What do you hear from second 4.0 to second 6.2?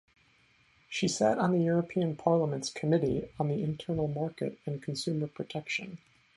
Market and Consumer Protection.